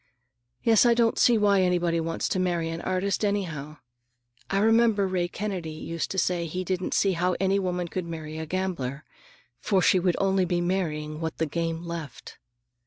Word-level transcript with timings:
"Yes, 0.63 0.83
I 0.83 0.95
don't 0.95 1.19
see 1.19 1.37
why 1.37 1.61
anybody 1.61 1.99
wants 1.99 2.27
to 2.29 2.39
marry 2.39 2.69
an 2.71 2.81
artist, 2.81 3.23
anyhow. 3.23 3.77
I 4.49 4.57
remember 4.57 5.05
Ray 5.07 5.27
Kennedy 5.27 5.69
used 5.73 6.09
to 6.09 6.17
say 6.17 6.47
he 6.47 6.63
didn't 6.63 6.95
see 6.95 7.11
how 7.11 7.35
any 7.39 7.59
woman 7.59 7.87
could 7.87 8.05
marry 8.07 8.39
a 8.39 8.47
gambler, 8.47 9.03
for 9.59 9.79
she 9.79 9.99
would 9.99 10.15
only 10.17 10.45
be 10.45 10.59
marrying 10.59 11.19
what 11.21 11.37
the 11.37 11.45
game 11.45 11.85
left." 11.85 12.39